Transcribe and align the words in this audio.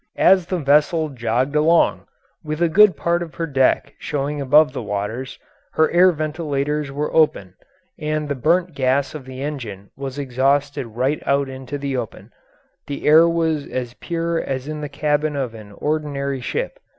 As 0.17 0.47
the 0.47 0.57
vessel 0.57 1.09
jogged 1.09 1.55
along, 1.55 2.07
with 2.43 2.59
a 2.59 2.67
good 2.69 2.97
part 2.97 3.21
of 3.21 3.35
her 3.35 3.45
deck 3.45 3.93
showing 3.99 4.41
above 4.41 4.73
the 4.73 4.81
waves, 4.81 5.37
her 5.73 5.91
air 5.91 6.11
ventilators 6.11 6.91
were 6.91 7.13
open 7.13 7.53
and 7.99 8.27
the 8.27 8.33
burnt 8.33 8.73
gas 8.73 9.13
of 9.13 9.25
the 9.25 9.43
engine 9.43 9.91
was 9.95 10.17
exhausted 10.17 10.87
right 10.87 11.21
out 11.27 11.47
into 11.49 11.77
the 11.77 11.97
open; 11.97 12.31
the 12.87 13.07
air 13.07 13.29
was 13.29 13.67
as 13.67 13.93
pure 13.93 14.39
as 14.39 14.67
in 14.67 14.81
the 14.81 14.89
cabin 14.89 15.35
of 15.35 15.53
an 15.53 15.71
ordinary 15.73 16.41
ship. 16.41 16.79